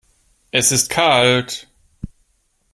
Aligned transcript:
Es 0.49 0.71
ist 0.71 0.89
kalt. 0.89 1.67